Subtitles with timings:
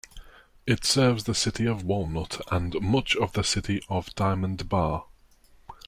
[0.65, 5.05] It serves the city of Walnut and much of the city of Diamond Bar.